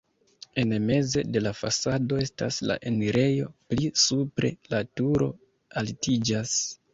En 0.59 0.71
meze 0.85 1.21
de 1.35 1.43
la 1.47 1.51
fasado 1.57 2.17
estas 2.27 2.57
la 2.71 2.77
enirejo, 2.93 3.51
pli 3.75 3.91
supre 4.05 4.51
la 4.75 4.81
turo 5.01 5.29
altiĝas. 5.85 6.57